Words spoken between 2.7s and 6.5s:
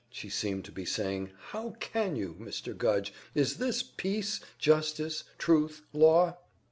Gudge, is this Peace... justice... Truth... Law?"